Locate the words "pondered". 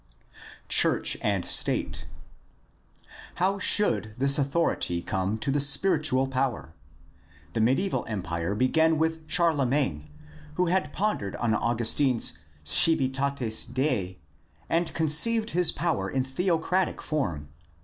10.91-11.35